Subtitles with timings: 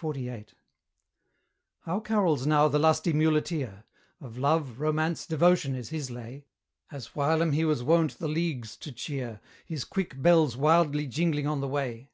[0.00, 0.46] XLVIII.
[1.80, 3.84] How carols now the lusty muleteer?
[4.18, 6.46] Of love, romance, devotion is his lay,
[6.90, 11.60] As whilome he was wont the leagues to cheer, His quick bells wildly jingling on
[11.60, 12.08] the way?